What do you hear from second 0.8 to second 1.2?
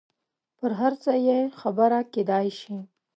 څه